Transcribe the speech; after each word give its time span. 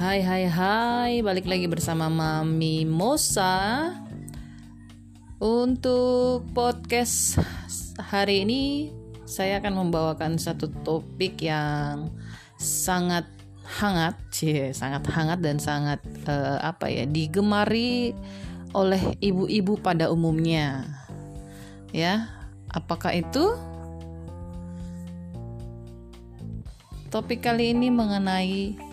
Hai 0.00 0.24
hai 0.24 0.48
hai, 0.48 1.12
balik 1.20 1.44
lagi 1.44 1.68
bersama 1.68 2.08
Mami 2.08 2.88
Mosa 2.88 3.92
Untuk 5.36 6.48
podcast 6.56 7.36
hari 8.00 8.48
ini. 8.48 8.88
Saya 9.28 9.60
akan 9.60 9.76
membawakan 9.76 10.40
satu 10.40 10.72
topik 10.88 11.44
yang 11.44 12.08
sangat 12.56 13.28
hangat 13.60 14.16
cie, 14.32 14.72
Sangat 14.72 15.04
hangat 15.04 15.44
dan 15.44 15.60
sangat 15.60 16.00
uh, 16.24 16.56
apa 16.64 16.88
ya 16.88 17.04
digemari 17.04 18.16
oleh 18.72 19.20
ibu-ibu 19.20 19.76
pada 19.84 20.08
umumnya. 20.08 20.88
Ya, 21.92 22.24
apakah 22.72 23.20
itu? 23.20 23.52
Topik 27.12 27.44
kali 27.44 27.76
ini 27.76 27.92
mengenai 27.92 28.88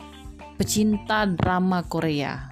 pecinta 0.57 1.29
drama 1.29 1.85
Korea. 1.85 2.49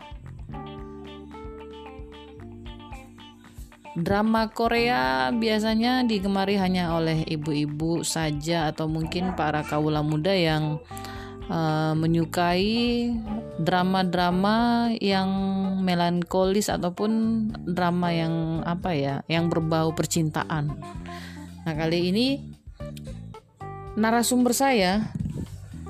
Drama 3.95 4.51
Korea 4.51 5.31
biasanya 5.31 6.03
digemari 6.05 6.59
hanya 6.59 6.93
oleh 6.93 7.25
ibu-ibu 7.25 8.03
saja 8.05 8.69
atau 8.69 8.85
mungkin 8.91 9.33
para 9.33 9.63
kaula 9.63 10.03
muda 10.03 10.35
yang 10.35 10.83
uh, 11.47 11.95
menyukai 11.95 13.09
drama-drama 13.55 14.91
yang 14.99 15.31
melankolis 15.79 16.67
ataupun 16.67 17.11
drama 17.63 18.11
yang 18.11 18.61
apa 18.67 18.91
ya, 18.93 19.15
yang 19.31 19.47
berbau 19.47 19.95
percintaan. 19.95 20.75
Nah, 21.65 21.73
kali 21.73 22.11
ini 22.11 22.27
narasumber 23.95 24.51
saya 24.51 25.07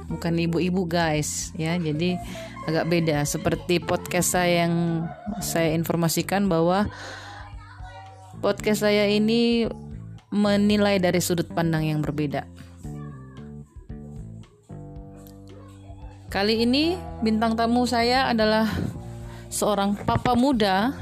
bukan 0.07 0.33
ibu-ibu 0.37 0.85
guys 0.85 1.51
ya 1.57 1.77
jadi 1.77 2.21
agak 2.65 2.85
beda 2.89 3.25
seperti 3.25 3.81
podcast 3.81 4.37
saya 4.37 4.65
yang 4.65 5.05
saya 5.41 5.73
informasikan 5.73 6.49
bahwa 6.49 6.89
podcast 8.41 8.85
saya 8.85 9.09
ini 9.09 9.69
menilai 10.29 11.01
dari 11.01 11.21
sudut 11.21 11.49
pandang 11.49 11.89
yang 11.89 11.99
berbeda 12.05 12.45
kali 16.29 16.67
ini 16.67 16.99
bintang 17.23 17.55
tamu 17.55 17.87
saya 17.87 18.29
adalah 18.29 18.67
seorang 19.47 19.95
papa 20.03 20.35
muda 20.35 20.93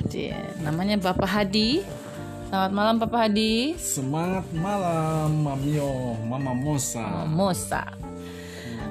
namanya 0.62 1.00
Bapak 1.02 1.28
Hadi 1.28 2.04
Selamat 2.54 2.70
malam 2.70 2.96
Papa 3.02 3.26
Hadi. 3.26 3.74
Semangat 3.82 4.46
malam 4.54 5.42
Mamio, 5.42 6.14
Mama 6.30 6.54
Mosa. 6.54 7.02
Mama 7.02 7.50
Mosa. 7.50 7.82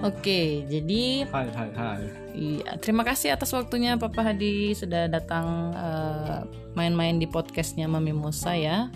Oke, 0.03 0.67
jadi 0.67 1.31
Hai 1.31 1.49
hai 1.55 1.71
hai. 1.79 2.03
Iya, 2.35 2.75
terima 2.83 3.07
kasih 3.07 3.39
atas 3.39 3.55
waktunya 3.55 3.95
Papa 3.95 4.27
Hadi 4.27 4.75
sudah 4.75 5.07
datang 5.07 5.71
uh, 5.71 6.43
main-main 6.75 7.23
di 7.23 7.31
podcastnya 7.31 7.87
Mami 7.87 8.11
Musa 8.11 8.59
ya. 8.59 8.91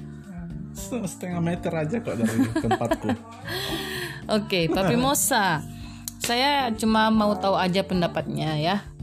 Setengah 0.74 1.38
meter 1.38 1.70
aja 1.70 2.02
kok 2.02 2.16
dari 2.18 2.38
tempatku. 2.58 3.08
Oke, 4.36 4.66
Papi 4.66 4.98
Mosa. 4.98 5.62
Saya 6.18 6.74
cuma 6.74 7.06
mau 7.14 7.38
tahu 7.38 7.54
aja 7.54 7.86
pendapatnya 7.86 8.58
ya 8.58 8.95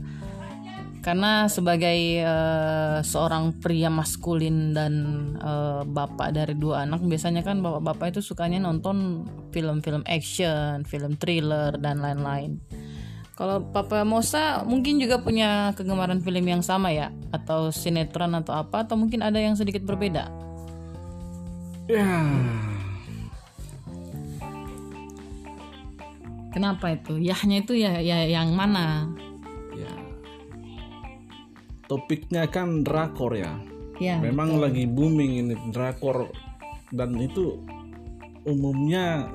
karena 1.04 1.52
sebagai 1.52 2.24
uh, 2.24 3.04
seorang 3.04 3.60
pria 3.60 3.92
maskulin 3.92 4.72
dan 4.72 4.94
uh, 5.44 5.84
bapak 5.84 6.32
dari 6.32 6.56
dua 6.56 6.88
anak 6.88 7.04
biasanya 7.04 7.44
kan 7.44 7.60
bapak-bapak 7.60 8.16
itu 8.16 8.22
sukanya 8.24 8.64
nonton 8.64 9.28
film-film 9.52 10.08
action, 10.08 10.88
film 10.88 11.20
thriller 11.20 11.76
dan 11.76 12.00
lain-lain. 12.00 12.64
Kalau 13.36 13.66
Papa 13.66 14.08
Mosa 14.08 14.64
mungkin 14.64 15.02
juga 15.02 15.20
punya 15.20 15.76
kegemaran 15.76 16.24
film 16.24 16.46
yang 16.48 16.64
sama 16.64 16.96
ya 16.96 17.12
atau 17.36 17.74
sinetron 17.74 18.32
atau 18.40 18.56
apa 18.56 18.88
atau 18.88 18.96
mungkin 18.96 19.26
ada 19.26 19.42
yang 19.42 19.60
sedikit 19.60 19.84
berbeda. 19.84 20.32
Ya. 21.92 22.08
Kenapa 26.54 26.94
itu? 26.96 27.18
Yahnya 27.18 27.66
itu 27.66 27.74
ya, 27.76 28.00
ya 28.00 28.24
yang 28.30 28.54
mana? 28.54 29.10
Topiknya 31.94 32.50
kan 32.50 32.82
drakor 32.82 33.38
ya. 33.38 33.54
Ya. 34.02 34.18
Memang 34.18 34.58
betul. 34.58 34.64
lagi 34.66 34.84
booming 34.90 35.46
ini 35.46 35.54
drakor 35.70 36.34
dan 36.90 37.14
itu 37.22 37.62
umumnya 38.50 39.30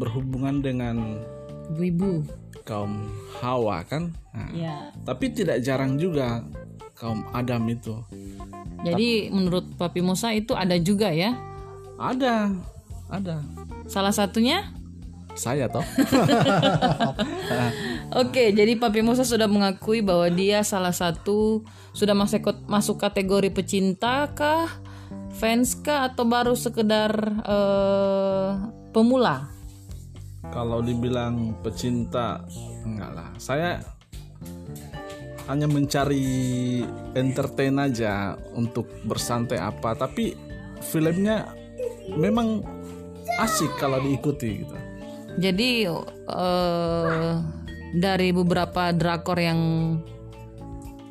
berhubungan 0.00 0.64
dengan 0.64 1.20
ibu-ibu 1.76 2.24
kaum 2.64 3.04
Hawa 3.44 3.84
kan. 3.84 4.16
Nah, 4.32 4.48
ya. 4.56 4.76
Tapi 5.04 5.36
tidak 5.36 5.60
jarang 5.60 6.00
juga 6.00 6.40
kaum 6.96 7.28
Adam 7.36 7.68
itu. 7.68 8.00
Jadi 8.80 9.28
tapi, 9.28 9.36
menurut 9.36 9.76
Papi 9.76 10.00
Musa 10.00 10.32
itu 10.32 10.56
ada 10.56 10.80
juga 10.80 11.12
ya? 11.12 11.36
Ada, 12.00 12.48
ada. 13.12 13.44
Salah 13.84 14.16
satunya? 14.16 14.72
Saya 15.36 15.68
toh. 15.68 15.84
Oke, 18.12 18.52
jadi 18.52 18.76
Papi 18.76 19.00
Musa 19.00 19.24
sudah 19.24 19.48
mengakui 19.48 20.04
bahwa 20.04 20.28
dia 20.28 20.60
salah 20.60 20.92
satu 20.92 21.64
sudah 21.96 22.12
masuk 22.12 22.44
masuk 22.68 23.00
kategori 23.00 23.48
pecinta 23.48 24.28
kah, 24.36 24.68
fans 25.32 25.72
kah 25.80 26.12
atau 26.12 26.28
baru 26.28 26.52
sekedar 26.52 27.08
uh, 27.48 28.68
pemula? 28.92 29.48
Kalau 30.52 30.84
dibilang 30.84 31.56
pecinta 31.64 32.44
enggak 32.84 33.10
lah. 33.16 33.28
Saya 33.40 33.80
hanya 35.48 35.64
mencari 35.64 36.84
entertain 37.16 37.80
aja 37.80 38.36
untuk 38.52 38.92
bersantai 39.08 39.56
apa, 39.56 39.96
tapi 39.96 40.36
filmnya 40.84 41.48
memang 42.12 42.60
asik 43.40 43.72
kalau 43.80 44.04
diikuti 44.04 44.60
gitu. 44.60 44.76
Jadi 45.40 45.88
uh, 45.88 47.61
dari 47.92 48.32
beberapa 48.32 48.90
drakor 48.90 49.38
yang 49.38 49.60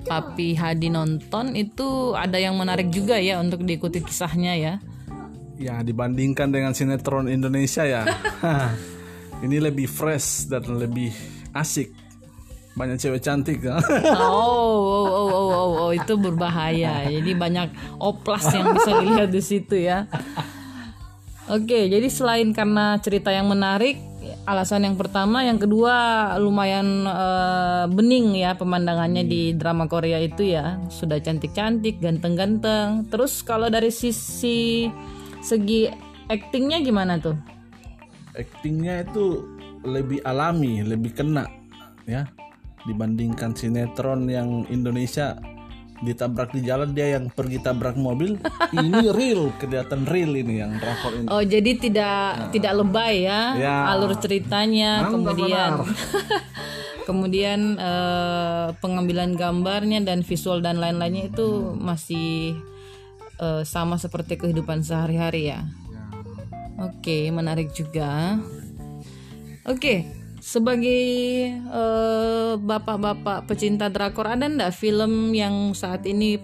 Papi 0.02 0.58
Hadi 0.58 0.90
nonton 0.90 1.54
itu 1.54 2.18
ada 2.18 2.42
yang 2.42 2.58
menarik 2.58 2.90
juga 2.90 3.22
ya 3.22 3.38
untuk 3.38 3.62
diikuti 3.62 4.02
kisahnya 4.02 4.58
ya. 4.58 4.74
Ya 5.62 5.78
dibandingkan 5.86 6.50
dengan 6.50 6.74
sinetron 6.74 7.30
Indonesia 7.30 7.86
ya, 7.86 8.02
ini 9.46 9.62
lebih 9.62 9.86
fresh 9.86 10.50
dan 10.50 10.66
lebih 10.82 11.14
asik. 11.54 11.94
Banyak 12.74 12.98
cewek 12.98 13.22
cantik 13.22 13.62
kan? 13.62 13.78
Oh, 14.18 14.74
oh, 14.74 15.06
oh, 15.06 15.28
oh, 15.30 15.50
oh, 15.54 15.70
oh, 15.86 15.92
itu 15.94 16.18
berbahaya. 16.18 17.06
Jadi 17.06 17.32
banyak 17.38 17.70
oplas 18.02 18.48
yang 18.56 18.74
bisa 18.74 18.90
dilihat 19.06 19.30
di 19.30 19.44
situ 19.44 19.76
ya. 19.76 20.10
Oke, 21.52 21.92
jadi 21.92 22.08
selain 22.08 22.56
karena 22.56 22.96
cerita 23.04 23.30
yang 23.30 23.52
menarik, 23.52 24.00
alasan 24.52 24.84
yang 24.84 25.00
pertama, 25.00 25.48
yang 25.48 25.56
kedua 25.56 26.36
lumayan 26.36 27.08
uh, 27.08 27.88
bening 27.88 28.36
ya 28.36 28.52
pemandangannya 28.60 29.24
di 29.24 29.56
drama 29.56 29.88
Korea 29.88 30.20
itu 30.20 30.52
ya. 30.52 30.84
Sudah 30.92 31.24
cantik-cantik, 31.24 32.04
ganteng-ganteng. 32.04 33.08
Terus 33.08 33.40
kalau 33.48 33.72
dari 33.72 33.88
sisi 33.88 34.92
segi 35.40 35.88
actingnya 36.28 36.84
gimana 36.84 37.16
tuh? 37.16 37.40
Actingnya 38.36 39.08
itu 39.08 39.48
lebih 39.88 40.20
alami, 40.28 40.84
lebih 40.84 41.16
kena 41.16 41.48
ya 42.06 42.28
dibandingkan 42.86 43.54
sinetron 43.54 44.26
yang 44.26 44.66
Indonesia 44.74 45.38
ditabrak 46.02 46.50
di 46.52 46.66
jalan 46.66 46.92
dia 46.98 47.16
yang 47.18 47.30
pergi 47.30 47.62
tabrak 47.62 47.94
mobil 47.94 48.42
ini 48.74 49.10
real 49.18 49.54
kelihatan 49.62 50.10
real 50.10 50.34
ini 50.34 50.62
yang 50.66 50.74
drakor 50.82 51.14
ini 51.14 51.28
oh 51.30 51.44
jadi 51.46 51.72
tidak 51.78 52.26
nah. 52.34 52.50
tidak 52.50 52.74
lebay 52.82 53.30
ya, 53.30 53.42
ya. 53.56 53.76
alur 53.94 54.18
ceritanya 54.18 55.06
Mantap 55.06 55.14
kemudian 55.14 55.72
kemudian 57.08 57.60
uh, 57.78 58.74
pengambilan 58.82 59.38
gambarnya 59.38 60.02
dan 60.02 60.26
visual 60.26 60.62
dan 60.62 60.82
lain-lainnya 60.82 61.30
itu 61.30 61.48
hmm. 61.48 61.78
masih 61.82 62.58
uh, 63.38 63.62
sama 63.62 64.02
seperti 64.02 64.42
kehidupan 64.42 64.82
sehari-hari 64.82 65.54
ya, 65.54 65.62
ya. 65.62 66.02
oke 66.90 66.98
okay, 66.98 67.30
menarik 67.30 67.70
juga 67.78 68.42
oke 69.70 69.78
okay 69.78 70.21
sebagai 70.42 71.06
uh, 71.70 72.58
bapak-bapak 72.58 73.46
pecinta 73.46 73.94
drakor 73.94 74.26
ada 74.26 74.50
ndak 74.50 74.74
film 74.74 75.38
yang 75.38 75.78
saat 75.78 76.02
ini 76.10 76.42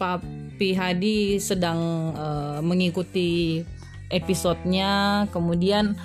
Papi 0.00 0.72
Hadi 0.72 1.36
sedang 1.36 2.12
uh, 2.16 2.58
mengikuti 2.64 3.60
episodenya? 4.08 5.24
Kemudian 5.28 6.00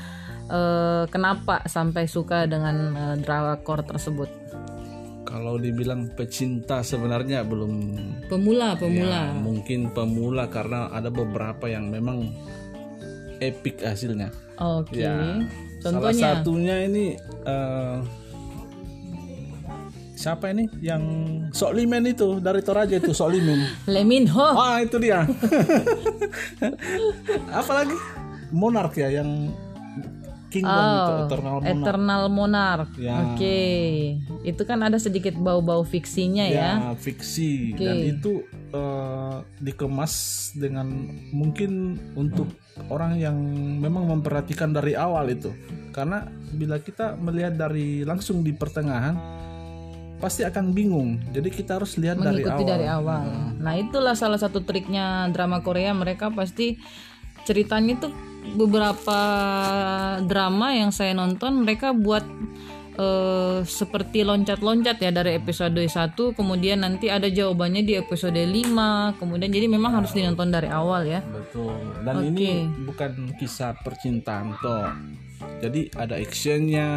uh, 0.51 1.07
kenapa 1.07 1.63
sampai 1.71 2.03
suka 2.11 2.51
dengan 2.51 2.75
uh, 2.99 3.15
drakor 3.15 3.87
tersebut? 3.87 4.27
Kalau 5.23 5.55
dibilang 5.55 6.11
pecinta 6.11 6.83
sebenarnya 6.83 7.47
belum. 7.47 7.95
Pemula 8.27 8.75
pemula. 8.75 9.31
ya, 9.31 9.39
mungkin 9.39 9.95
pemula 9.95 10.51
karena 10.51 10.91
ada 10.91 11.07
beberapa 11.07 11.71
yang 11.71 11.87
memang 11.87 12.27
epic 13.39 13.79
hasilnya. 13.79 14.35
Oke. 14.59 14.99
Okay. 14.99 15.07
ya 15.07 15.39
Contohnya? 15.81 16.13
Salah 16.13 16.45
satunya 16.45 16.75
ini 16.85 17.05
uh, 17.45 17.97
siapa 20.13 20.53
ini 20.53 20.69
yang 20.77 21.03
Sok 21.49 21.73
Limen 21.73 22.05
itu 22.05 22.37
dari 22.37 22.61
Toraja 22.61 23.01
itu 23.01 23.11
Sok 23.11 23.33
Limen. 23.33 23.65
Leminho. 23.89 24.45
Ah 24.61 24.77
itu 24.85 25.01
dia. 25.01 25.25
Apalagi 27.59 27.97
Monark 28.53 28.93
ya 28.93 29.09
yang 29.09 29.49
Kingdom 30.51 30.75
Oh, 30.75 30.91
itu 30.91 31.13
Eternal 31.31 31.55
Monarch. 31.55 31.71
Eternal 31.71 32.23
Monarch. 32.27 32.91
Ya. 32.99 33.15
Oke. 33.23 33.59
Itu 34.43 34.61
kan 34.67 34.83
ada 34.83 34.99
sedikit 34.99 35.33
bau-bau 35.39 35.87
fiksinya 35.87 36.45
ya. 36.45 36.59
ya 36.83 36.91
fiksi 36.99 37.73
dan 37.79 37.97
itu 38.03 38.43
eh, 38.75 39.35
dikemas 39.63 40.13
dengan 40.59 40.91
mungkin 41.31 41.95
untuk 42.19 42.51
orang 42.91 43.15
yang 43.15 43.35
memang 43.79 44.11
memperhatikan 44.11 44.75
dari 44.75 44.95
awal 44.95 45.31
itu 45.31 45.51
karena 45.95 46.27
bila 46.55 46.79
kita 46.79 47.15
melihat 47.19 47.55
dari 47.55 48.03
langsung 48.07 48.43
di 48.43 48.55
pertengahan 48.55 49.15
pasti 50.21 50.45
akan 50.45 50.71
bingung 50.71 51.17
jadi 51.33 51.49
kita 51.49 51.81
harus 51.81 51.97
lihat 51.97 52.21
dari 52.21 52.45
awal 52.45 52.67
dari 52.67 52.87
awal. 52.87 53.25
Nah, 53.57 53.73
itulah 53.77 54.13
salah 54.17 54.37
satu 54.37 54.61
triknya 54.61 55.29
drama 55.33 55.61
Korea. 55.65 55.93
Mereka 55.93 56.33
pasti 56.33 56.77
ceritanya 57.45 57.97
itu 57.97 58.09
beberapa 58.55 59.19
drama 60.25 60.75
yang 60.75 60.91
saya 60.91 61.15
nonton 61.15 61.63
mereka 61.63 61.95
buat 61.95 62.25
eh, 62.97 63.59
seperti 63.63 64.27
loncat-loncat 64.27 64.97
ya 64.99 65.11
dari 65.13 65.37
episode 65.37 65.77
1 65.77 66.15
kemudian 66.35 66.83
nanti 66.83 67.07
ada 67.07 67.29
jawabannya 67.31 67.85
di 67.85 67.93
episode 67.95 68.37
5 68.37 69.21
kemudian 69.21 69.51
jadi 69.51 69.67
memang 69.71 70.03
harus 70.03 70.11
dinonton 70.11 70.51
dari 70.51 70.67
awal 70.67 71.07
ya. 71.07 71.23
Betul. 71.23 71.77
Dan 72.03 72.33
ini 72.33 72.67
bukan 72.85 73.37
kisah 73.39 73.77
percintaan 73.79 74.57
toh 74.59 74.89
jadi 75.61 75.93
ada 75.93 76.17
actionnya 76.17 76.87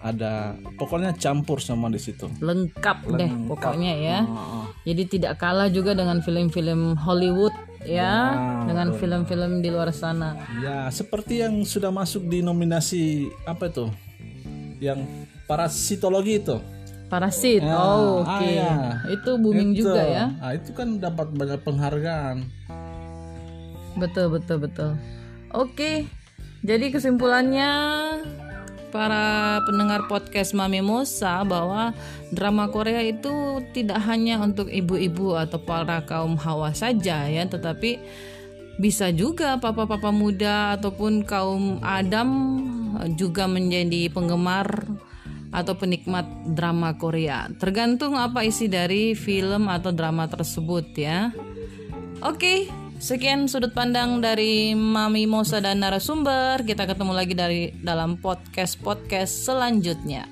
ada 0.00 0.56
pokoknya 0.76 1.16
campur 1.16 1.60
sama 1.60 1.88
di 1.88 2.00
situ. 2.00 2.28
Lengkap, 2.40 3.16
deh 3.16 3.32
pokoknya 3.48 3.92
ya. 3.96 4.18
Oh, 4.28 4.64
oh. 4.64 4.66
jadi 4.84 5.02
tidak 5.08 5.40
kalah 5.40 5.72
juga 5.72 5.96
dengan 5.96 6.20
film-film 6.20 6.96
Hollywood 7.00 7.52
ya 7.82 8.36
dengan 8.68 8.92
film-film 8.92 9.60
di 9.60 9.68
luar 9.72 9.88
sana 9.90 10.36
Ya, 10.60 10.86
seperti 10.88 11.40
yang 11.40 11.64
sudah 11.64 11.88
masuk 11.88 12.28
di 12.28 12.44
nominasi 12.44 13.26
apa 13.44 13.68
itu? 13.68 13.88
Yang 14.80 15.04
parasitologi 15.44 16.40
itu. 16.40 16.56
Parasit 17.08 17.58
Ya, 17.60 17.74
oh 17.74 18.22
ah, 18.22 18.38
oke 18.38 18.46
ya. 18.46 18.74
itu 19.10 19.30
booming 19.34 19.74
Itu. 19.74 19.88
juga 19.88 20.02
ya 20.04 20.24
Nah, 20.30 20.52
itu 20.54 20.70
kan 20.70 20.96
dapat 20.96 21.32
banyak 21.32 21.60
penghargaan. 21.60 22.36
Betul 23.98 24.30
betul 24.30 24.62
betul. 24.62 24.90
Oke. 25.50 26.06
Jadi 26.60 26.92
kesimpulannya 26.92 27.72
para 28.90 29.58
pendengar 29.64 30.10
podcast 30.10 30.52
Mami 30.52 30.82
Mosa 30.82 31.46
bahwa 31.46 31.94
drama 32.34 32.66
Korea 32.68 33.00
itu 33.06 33.62
tidak 33.70 34.02
hanya 34.04 34.42
untuk 34.42 34.66
ibu-ibu 34.66 35.38
atau 35.38 35.62
para 35.62 36.02
kaum 36.04 36.34
hawa 36.36 36.74
saja 36.74 37.30
ya, 37.30 37.46
tetapi 37.46 38.02
bisa 38.76 39.14
juga 39.14 39.56
papa-papa 39.62 40.10
muda 40.10 40.74
ataupun 40.74 41.22
kaum 41.22 41.78
Adam 41.80 42.28
juga 43.14 43.46
menjadi 43.46 44.10
penggemar 44.10 44.66
atau 45.50 45.74
penikmat 45.74 46.26
drama 46.54 46.94
Korea. 46.94 47.50
Tergantung 47.58 48.14
apa 48.14 48.46
isi 48.46 48.70
dari 48.70 49.18
film 49.18 49.66
atau 49.66 49.90
drama 49.90 50.26
tersebut 50.30 50.86
ya. 50.94 51.34
Oke, 52.22 52.70
sekian 53.00 53.48
sudut 53.48 53.72
pandang 53.72 54.20
dari 54.20 54.76
Mami 54.76 55.24
Mosa 55.24 55.56
dan 55.56 55.80
narasumber. 55.80 56.60
Kita 56.60 56.84
ketemu 56.84 57.12
lagi 57.16 57.32
dari 57.32 57.72
dalam 57.80 58.20
podcast-podcast 58.20 59.48
selanjutnya. 59.48 60.28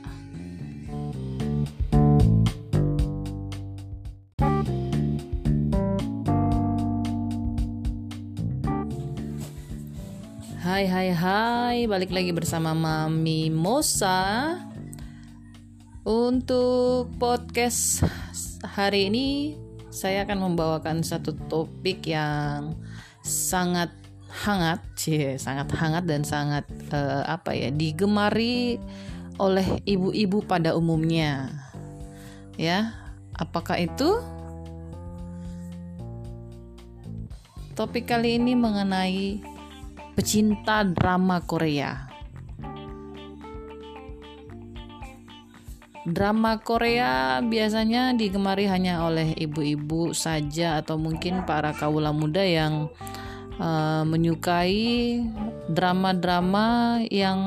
Hai 10.60 10.84
hai 10.84 11.08
hai, 11.16 11.76
balik 11.88 12.12
lagi 12.12 12.36
bersama 12.36 12.76
Mami 12.76 13.48
Mosa. 13.48 14.60
Untuk 16.04 17.16
podcast 17.16 18.04
hari 18.60 19.08
ini 19.08 19.67
saya 19.88 20.28
akan 20.28 20.52
membawakan 20.52 21.00
satu 21.00 21.32
topik 21.48 22.04
yang 22.08 22.76
sangat 23.24 23.88
hangat, 24.28 24.84
cie, 24.94 25.40
sangat 25.40 25.72
hangat 25.72 26.04
dan 26.04 26.22
sangat 26.22 26.64
eh, 26.92 27.22
apa 27.24 27.56
ya, 27.56 27.72
digemari 27.72 28.76
oleh 29.40 29.80
ibu-ibu 29.88 30.44
pada 30.44 30.76
umumnya. 30.76 31.48
Ya, 32.58 32.92
apakah 33.38 33.78
itu? 33.78 34.18
Topik 37.78 38.10
kali 38.10 38.42
ini 38.42 38.58
mengenai 38.58 39.38
pecinta 40.18 40.82
drama 40.82 41.38
Korea. 41.46 42.07
Drama 46.08 46.56
Korea 46.64 47.44
biasanya 47.44 48.16
digemari 48.16 48.64
hanya 48.64 49.04
oleh 49.04 49.36
ibu-ibu 49.36 50.16
saja 50.16 50.80
atau 50.80 50.96
mungkin 50.96 51.44
para 51.44 51.76
kaula 51.76 52.16
muda 52.16 52.40
yang 52.40 52.88
uh, 53.60 54.02
menyukai 54.08 55.20
drama-drama 55.68 56.98
yang 57.12 57.38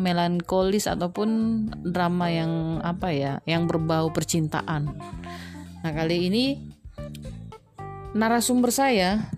melankolis 0.00 0.88
ataupun 0.88 1.28
drama 1.84 2.32
yang 2.32 2.80
apa 2.80 3.12
ya, 3.12 3.32
yang 3.44 3.68
berbau 3.68 4.08
percintaan. 4.08 4.96
Nah, 5.84 5.92
kali 5.92 6.32
ini 6.32 6.56
narasumber 8.16 8.72
saya 8.72 9.28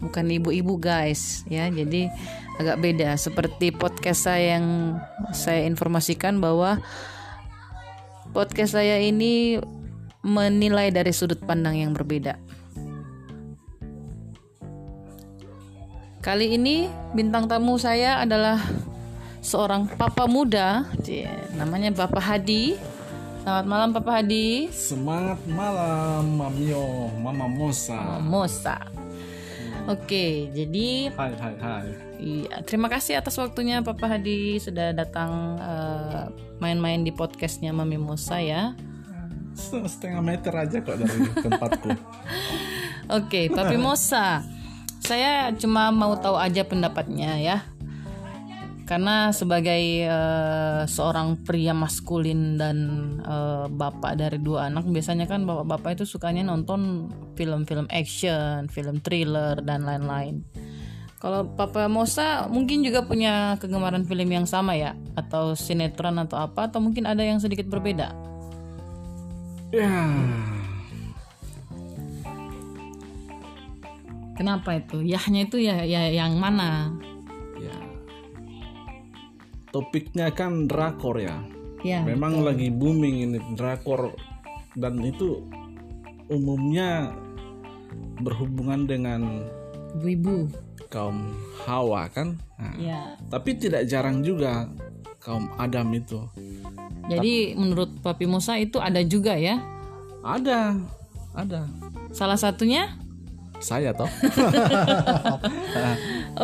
bukan 0.00 0.24
ibu-ibu 0.32 0.80
guys 0.80 1.44
ya 1.52 1.68
jadi 1.68 2.08
agak 2.56 2.80
beda 2.80 3.12
seperti 3.20 3.68
podcast 3.76 4.24
saya 4.24 4.56
yang 4.56 4.96
saya 5.36 5.68
informasikan 5.68 6.40
bahwa 6.40 6.80
podcast 8.30 8.78
saya 8.78 9.02
ini 9.02 9.58
menilai 10.22 10.94
dari 10.94 11.10
sudut 11.10 11.40
pandang 11.42 11.78
yang 11.78 11.90
berbeda 11.90 12.38
kali 16.20 16.54
ini 16.54 16.86
bintang 17.16 17.48
tamu 17.48 17.80
saya 17.80 18.22
adalah 18.22 18.60
seorang 19.40 19.88
papa 19.96 20.28
muda 20.28 20.84
namanya 21.56 21.90
Bapak 21.90 22.20
Hadi 22.20 22.76
selamat 23.40 23.66
malam 23.66 23.88
Papa 23.96 24.20
Hadi 24.20 24.68
Semangat 24.68 25.40
malam, 25.48 26.36
Mamio, 26.36 27.08
Mama 27.18 27.48
Mosa. 27.48 28.20
Mosa 28.20 28.76
Oke, 29.88 30.52
jadi 30.52 31.08
Hai, 31.16 31.32
hai, 31.40 31.56
hai. 31.56 32.09
Iya, 32.20 32.60
terima 32.68 32.92
kasih 32.92 33.16
atas 33.16 33.40
waktunya 33.40 33.80
Papa 33.80 34.04
Hadi 34.04 34.60
sudah 34.60 34.92
datang 34.92 35.56
eh, 35.56 36.28
main-main 36.60 37.00
di 37.00 37.16
podcastnya 37.16 37.72
Mami 37.72 37.96
Musa 37.96 38.36
ya. 38.44 38.76
Setengah 39.56 40.20
meter 40.20 40.52
aja 40.52 40.84
kok 40.84 41.00
dari 41.00 41.16
tempatku. 41.32 41.88
Oke, 43.18 43.48
Papi 43.48 43.80
Mosa, 43.80 44.44
saya 45.00 45.48
cuma 45.56 45.88
mau 45.88 46.12
tahu 46.20 46.36
aja 46.36 46.60
pendapatnya 46.60 47.40
ya. 47.40 47.64
Karena 48.84 49.32
sebagai 49.32 50.04
eh, 50.04 50.82
seorang 50.84 51.40
pria 51.40 51.72
maskulin 51.72 52.60
dan 52.60 52.76
eh, 53.24 53.64
bapak 53.72 54.20
dari 54.20 54.36
dua 54.36 54.68
anak, 54.68 54.84
biasanya 54.92 55.24
kan 55.24 55.48
bapak-bapak 55.48 55.96
itu 55.96 56.04
sukanya 56.04 56.44
nonton 56.44 57.08
film-film 57.32 57.88
action, 57.88 58.68
film 58.68 59.00
thriller 59.00 59.56
dan 59.64 59.88
lain-lain. 59.88 60.44
Kalau 61.20 61.44
Papa 61.52 61.84
Mosa 61.84 62.48
mungkin 62.48 62.80
juga 62.80 63.04
punya 63.04 63.60
kegemaran 63.60 64.08
film 64.08 64.24
yang 64.32 64.48
sama 64.48 64.72
ya, 64.72 64.96
atau 65.12 65.52
sinetron 65.52 66.16
atau 66.16 66.40
apa, 66.40 66.72
atau 66.72 66.80
mungkin 66.80 67.04
ada 67.04 67.20
yang 67.20 67.36
sedikit 67.36 67.68
berbeda. 67.68 68.16
ya, 69.68 69.92
Kenapa 74.40 74.80
itu? 74.80 75.04
Yahnya 75.04 75.44
itu 75.44 75.60
ya, 75.60 75.84
ya 75.84 76.08
yang 76.08 76.40
mana? 76.40 76.96
ya. 77.60 77.76
Topiknya 79.68 80.32
kan 80.32 80.64
drakor 80.64 81.20
ya. 81.20 81.36
Ya, 81.84 82.00
Memang 82.00 82.40
lagi 82.40 82.72
booming 82.72 83.28
ini 83.28 83.38
drakor 83.60 84.16
dan 84.72 84.96
itu 85.04 85.44
umumnya 86.32 87.12
berhubungan 88.24 88.88
dengan 88.88 89.44
ibu-ibu. 90.00 90.48
Kaum 90.90 91.32
Hawa 91.64 92.10
kan. 92.10 92.36
Nah, 92.58 92.74
Ya. 92.76 93.00
Tapi 93.30 93.56
tidak 93.56 93.86
jarang 93.88 94.20
juga 94.20 94.68
kaum 95.22 95.48
Adam 95.56 95.86
itu. 95.94 96.26
Jadi 97.06 97.54
menurut 97.54 98.02
Papi 98.02 98.26
Musa 98.26 98.58
itu 98.58 98.82
ada 98.82 99.00
juga 99.06 99.38
ya. 99.38 99.62
Ada, 100.20 100.76
ada. 101.32 101.64
Salah 102.12 102.36
satunya 102.36 102.98
Saya 103.60 103.92
toh. 103.92 104.08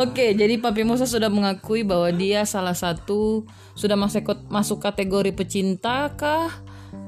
Oke, 0.05 0.37
jadi 0.37 0.53
Papi 0.61 0.85
Musa 0.85 1.09
sudah 1.09 1.33
mengakui 1.33 1.81
bahwa 1.81 2.13
dia 2.13 2.45
salah 2.45 2.77
satu 2.77 3.41
sudah 3.73 3.97
masuk 3.97 4.37
masuk 4.53 4.77
kategori 4.77 5.33
pecinta 5.33 6.13
kah, 6.13 6.53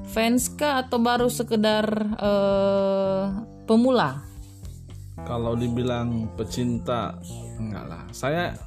fans 0.09 0.49
kah 0.49 0.81
atau 0.81 0.97
baru 0.97 1.29
sekedar 1.29 1.85
uh, 2.17 3.45
pemula? 3.69 4.28
Kalau 5.29 5.53
dibilang 5.53 6.33
pecinta, 6.33 7.13
enggak 7.61 7.85
lah. 7.85 8.01
Saya 8.09 8.57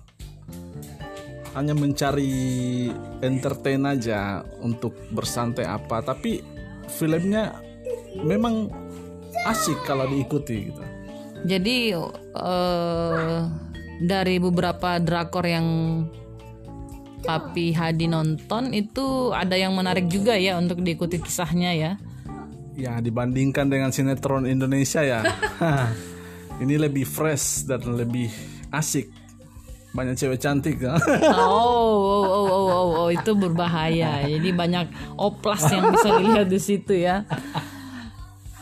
hanya 1.58 1.74
mencari 1.74 2.86
entertain 3.18 3.82
aja 3.82 4.46
untuk 4.62 4.94
bersantai 5.10 5.66
apa, 5.66 6.06
tapi 6.06 6.38
filmnya 6.86 7.58
memang 8.22 8.70
asik 9.42 9.82
kalau 9.82 10.06
diikuti 10.06 10.70
gitu. 10.70 10.82
Jadi 11.42 11.98
uh, 11.98 13.50
dari 13.98 14.38
beberapa 14.38 15.02
drakor 15.02 15.42
yang 15.42 15.66
Papi 17.22 17.70
Hadi 17.70 18.10
nonton 18.10 18.74
itu 18.74 19.30
ada 19.30 19.54
yang 19.54 19.74
menarik 19.78 20.10
juga 20.10 20.34
ya 20.34 20.58
untuk 20.58 20.82
diikuti 20.82 21.22
kisahnya 21.22 21.70
ya. 21.74 21.92
Ya 22.74 22.98
dibandingkan 22.98 23.70
dengan 23.70 23.94
sinetron 23.94 24.48
Indonesia 24.48 25.04
ya, 25.04 25.20
ini 26.60 26.74
lebih 26.76 27.06
fresh 27.08 27.64
dan 27.64 27.80
lebih 27.96 28.28
asik. 28.74 29.08
Banyak 29.92 30.16
cewek 30.16 30.40
cantik 30.40 30.80
ya. 30.80 30.96
Oh, 31.36 31.96
oh, 32.00 32.24
oh, 32.24 32.46
oh, 32.48 32.64
oh, 32.68 32.88
oh, 33.04 33.08
itu 33.12 33.36
berbahaya. 33.36 34.24
Jadi 34.24 34.48
banyak 34.52 35.16
oplas 35.20 35.68
yang 35.68 35.92
bisa 35.92 36.08
dilihat 36.16 36.48
di 36.48 36.60
situ 36.60 36.92
ya. 36.96 37.28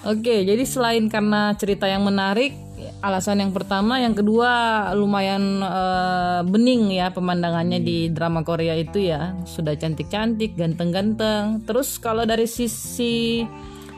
Oke, 0.01 0.43
jadi 0.43 0.65
selain 0.65 1.13
karena 1.13 1.53
cerita 1.55 1.85
yang 1.85 2.03
menarik, 2.03 2.57
alasan 3.05 3.45
yang 3.45 3.53
pertama, 3.53 4.01
yang 4.01 4.17
kedua 4.17 4.51
lumayan 4.97 5.61
uh, 5.61 6.41
bening 6.43 6.89
ya 6.89 7.13
pemandangannya 7.13 7.85
di 7.85 8.09
drama 8.09 8.41
Korea 8.41 8.75
itu 8.81 8.97
ya 9.13 9.37
sudah 9.45 9.77
cantik-cantik, 9.77 10.57
ganteng-ganteng. 10.57 11.63
Terus 11.69 12.01
kalau 12.01 12.25
dari 12.25 12.49
sisi 12.49 13.45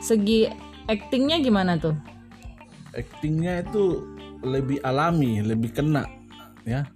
segi 0.03 0.45
aktingnya 0.91 1.39
gimana 1.39 1.79
tuh? 1.79 2.12
Aktingnya 2.93 3.65
itu 3.65 4.05
lebih 4.43 4.77
alami, 4.85 5.41
lebih 5.41 5.73
kena 5.73 6.05
ya 6.63 6.87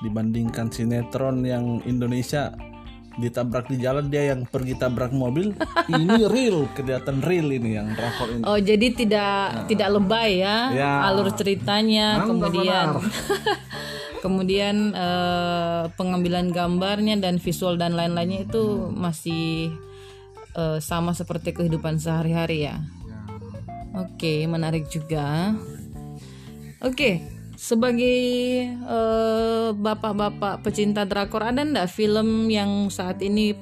dibandingkan 0.00 0.72
sinetron 0.72 1.44
yang 1.44 1.84
Indonesia 1.84 2.56
ditabrak 3.20 3.68
di 3.68 3.76
jalan 3.76 4.08
dia 4.08 4.32
yang 4.32 4.48
pergi 4.48 4.80
tabrak 4.80 5.12
mobil 5.12 5.52
ini 5.92 6.24
real 6.24 6.64
kelihatan 6.72 7.20
real 7.20 7.52
ini 7.52 7.76
yang 7.76 7.92
drakor 7.92 8.32
ini 8.32 8.42
oh 8.48 8.56
jadi 8.56 8.86
tidak 8.96 9.44
nah. 9.52 9.66
tidak 9.68 9.88
lebay 9.92 10.40
ya, 10.40 10.56
ya. 10.72 10.92
alur 11.04 11.28
ceritanya 11.36 12.24
kemudian 12.24 12.96
kemudian 14.24 14.76
uh, 14.92 15.90
pengambilan 15.96 16.52
gambarnya 16.52 17.20
dan 17.20 17.36
visual 17.40 17.76
dan 17.76 17.96
lain-lainnya 17.96 18.46
itu 18.48 18.92
masih 18.92 19.74
uh, 20.54 20.78
sama 20.78 21.16
seperti 21.16 21.56
kehidupan 21.56 21.96
sehari-hari 21.96 22.68
ya. 22.68 22.84
Oke 23.94 24.34
menarik 24.46 24.86
juga. 24.90 25.54
Oke 26.80 27.40
sebagai 27.60 28.20
uh, 28.88 29.76
bapak-bapak 29.76 30.64
pecinta 30.64 31.04
drakor 31.04 31.44
ada 31.44 31.60
ndak 31.60 31.92
film 31.92 32.48
yang 32.48 32.88
saat 32.88 33.20
ini 33.20 33.52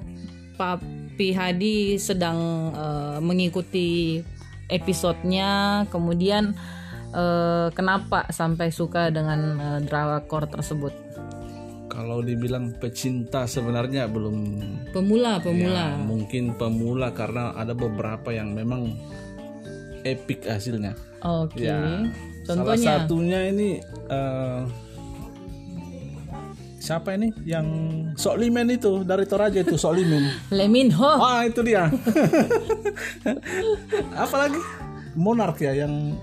Papi 0.55 1.35
Hadi 1.35 1.99
sedang 1.99 2.71
uh, 2.71 3.19
mengikuti 3.19 4.23
episodenya? 4.71 5.83
Kemudian 5.91 6.55
uh, 7.11 7.75
kenapa 7.75 8.31
sampai 8.31 8.71
suka 8.71 9.11
dengan 9.11 9.59
uh, 9.59 9.81
drakor 9.83 10.47
tersebut? 10.47 10.95
Kalau 11.91 12.23
dibilang 12.23 12.79
pecinta 12.79 13.51
sebenarnya 13.51 14.07
belum. 14.07 14.63
Pemula 14.95 15.43
pemula. 15.43 15.99
ya, 15.99 15.99
mungkin 15.99 16.55
pemula 16.55 17.11
karena 17.11 17.51
ada 17.59 17.75
beberapa 17.75 18.31
yang 18.31 18.55
memang 18.55 18.95
epic 20.05 20.47
hasilnya 20.47 20.93
oke 21.23 21.55
okay. 21.55 21.71
ya 21.71 22.07
Contohnya. 22.49 22.81
Salah 22.81 23.05
satunya 23.05 23.41
ini 23.53 23.77
uh, 24.09 24.65
siapa 26.81 27.13
ini 27.13 27.29
yang 27.45 27.67
Sok 28.17 28.41
Limen 28.41 28.73
itu 28.73 29.05
dari 29.05 29.29
Toraja 29.29 29.61
itu 29.61 29.77
Sok 29.77 29.93
Limen. 29.93 30.33
Leminho. 30.59 31.13
Ah 31.21 31.45
itu 31.45 31.61
dia. 31.61 31.93
Apalagi 34.25 34.57
Monark 35.13 35.61
ya 35.61 35.77
yang 35.77 36.17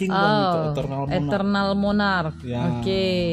Kingdom 0.00 0.16
oh, 0.16 0.40
itu 0.40 0.60
Eternal 0.72 1.02
Monarch. 1.04 1.20
Eternal 1.20 1.68
Monarch. 1.76 2.38
Ya. 2.40 2.60
Oke. 2.64 2.80
Okay. 2.80 3.28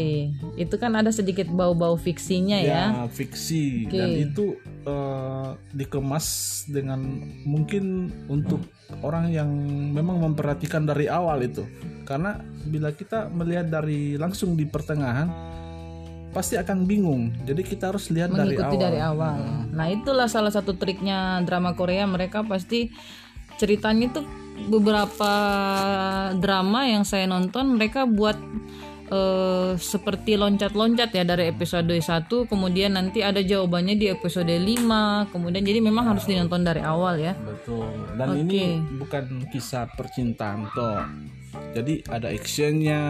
Itu 0.59 0.75
kan 0.75 0.91
ada 0.99 1.11
sedikit 1.15 1.47
bau-bau 1.47 1.95
fiksinya 1.95 2.59
ya. 2.59 2.91
Ya, 2.91 3.07
fiksi 3.07 3.87
okay. 3.87 3.95
dan 3.95 4.09
itu 4.27 4.45
uh, 4.83 5.55
dikemas 5.71 6.27
dengan 6.67 6.99
mungkin 7.47 8.11
untuk 8.27 8.59
orang 8.99 9.31
yang 9.31 9.47
memang 9.95 10.19
memperhatikan 10.19 10.83
dari 10.83 11.07
awal 11.07 11.39
itu. 11.39 11.63
Karena 12.03 12.35
bila 12.67 12.91
kita 12.91 13.31
melihat 13.31 13.71
dari 13.71 14.19
langsung 14.19 14.59
di 14.59 14.67
pertengahan 14.67 15.31
pasti 16.35 16.59
akan 16.59 16.83
bingung. 16.83 17.31
Jadi 17.47 17.63
kita 17.63 17.95
harus 17.95 18.11
lihat 18.11 18.29
Mengikuti 18.29 18.75
dari 18.75 18.75
awal. 18.75 18.83
dari 18.83 18.99
awal. 18.99 19.39
Hmm. 19.39 19.65
Nah, 19.71 19.87
itulah 19.87 20.27
salah 20.27 20.51
satu 20.51 20.75
triknya 20.75 21.41
drama 21.47 21.73
Korea. 21.73 22.03
Mereka 22.03 22.43
pasti 22.45 22.91
ceritanya 23.57 24.21
tuh 24.21 24.25
beberapa 24.65 25.31
drama 26.35 26.89
yang 26.89 27.05
saya 27.05 27.29
nonton 27.29 27.77
mereka 27.77 28.09
buat 28.09 28.35
uh, 29.13 29.77
seperti 29.77 30.35
loncat-loncat 30.35 31.13
ya 31.13 31.23
dari 31.23 31.51
episode 31.51 31.87
1 31.87 32.27
kemudian 32.49 32.97
nanti 32.97 33.23
ada 33.23 33.39
jawabannya 33.39 33.95
di 33.95 34.09
episode 34.11 34.49
5 34.49 35.31
kemudian 35.31 35.63
jadi 35.63 35.79
memang 35.79 36.15
harus 36.15 36.25
dinonton 36.25 36.65
dari 36.65 36.81
awal 36.83 37.21
ya. 37.21 37.33
Betul. 37.37 37.87
Dan 38.17 38.27
okay. 38.33 38.41
ini 38.43 38.61
bukan 38.99 39.23
kisah 39.53 39.87
percintaan 39.95 40.67
toh 40.73 41.01
jadi 41.73 42.01
ada 42.09 42.27
actionnya 42.33 43.01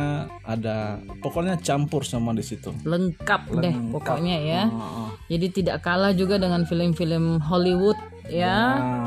ada 0.44 1.00
pokoknya 1.24 1.60
campur 1.60 2.04
semua 2.04 2.36
di 2.36 2.44
situ. 2.44 2.72
Lengkap, 2.84 3.52
lengkap. 3.52 3.64
deh 3.64 3.76
pokoknya 3.96 4.38
ya. 4.44 4.62
Oh, 4.68 5.08
oh. 5.08 5.10
jadi 5.32 5.48
tidak 5.52 5.78
kalah 5.84 6.12
juga 6.12 6.36
dengan 6.36 6.68
film-film 6.68 7.40
Hollywood 7.44 7.96
ya, 8.28 8.36
ya 8.36 8.60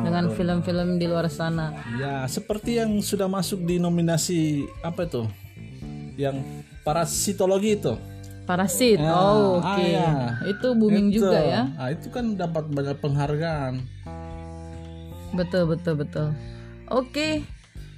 dengan 0.04 0.32
film-film 0.32 0.98
di 0.98 1.06
luar 1.06 1.28
sana. 1.28 1.72
Ya, 1.96 2.24
seperti 2.26 2.80
yang 2.80 3.00
sudah 3.04 3.28
masuk 3.28 3.62
di 3.64 3.76
nominasi 3.78 4.66
apa 4.80 5.06
itu? 5.06 5.28
Yang 6.16 6.42
parasitologi 6.82 7.78
itu. 7.78 7.94
Parasit. 8.48 8.98
Ya, 8.98 9.14
oh, 9.14 9.62
oke. 9.62 9.66
Okay. 9.78 9.90
Ah, 9.94 10.34
ya. 10.42 10.50
Itu 10.50 10.68
booming 10.74 11.14
itu. 11.14 11.22
juga 11.22 11.38
ya. 11.38 11.62
Ah, 11.78 11.94
itu 11.94 12.10
kan 12.10 12.34
dapat 12.34 12.66
banyak 12.66 12.98
penghargaan. 12.98 13.86
Betul, 15.36 15.70
betul, 15.70 15.94
betul. 16.00 16.34
Oke. 16.90 17.46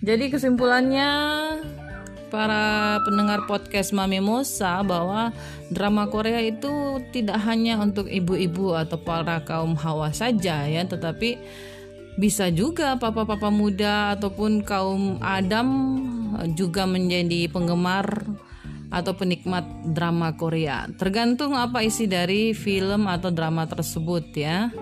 Jadi 0.02 0.34
kesimpulannya 0.34 1.10
para 2.32 2.96
pendengar 3.04 3.44
podcast 3.44 3.92
Mami 3.92 4.24
Mosa 4.24 4.80
bahwa 4.80 5.36
drama 5.68 6.08
Korea 6.08 6.40
itu 6.40 7.04
tidak 7.12 7.36
hanya 7.44 7.76
untuk 7.76 8.08
ibu-ibu 8.08 8.72
atau 8.72 8.96
para 8.96 9.44
kaum 9.44 9.76
hawa 9.76 10.08
saja 10.16 10.64
ya, 10.64 10.82
tetapi 10.88 11.36
bisa 12.16 12.48
juga 12.48 12.96
papa-papa 12.96 13.52
muda 13.52 14.16
ataupun 14.16 14.64
kaum 14.64 15.20
Adam 15.20 15.68
juga 16.56 16.88
menjadi 16.88 17.52
penggemar 17.52 18.24
atau 18.88 19.12
penikmat 19.12 19.64
drama 19.92 20.32
Korea. 20.36 20.88
Tergantung 20.96 21.52
apa 21.52 21.84
isi 21.84 22.08
dari 22.08 22.56
film 22.56 23.08
atau 23.08 23.28
drama 23.28 23.68
tersebut 23.68 24.24
ya. 24.36 24.72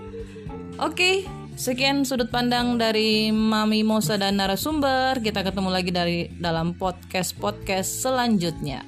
Oke, 0.79 1.27
Sekian 1.61 2.09
sudut 2.09 2.33
pandang 2.33 2.81
dari 2.81 3.29
Mami 3.29 3.85
Mosa 3.85 4.17
dan 4.17 4.41
narasumber. 4.41 5.21
Kita 5.21 5.45
ketemu 5.45 5.69
lagi 5.69 5.93
dari 5.93 6.33
dalam 6.41 6.73
podcast-podcast 6.73 8.01
selanjutnya. 8.01 8.81